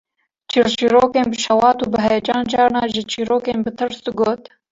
Çîrçîrokên 0.49 1.27
bi 1.31 1.37
şewat 1.45 1.77
û 1.83 1.85
bi 1.93 1.99
heyecan, 2.07 2.43
carna 2.51 2.83
jî 2.93 3.03
çîrokên 3.11 3.59
bi 3.65 3.71
tirs 3.79 3.97
digot 4.05 4.41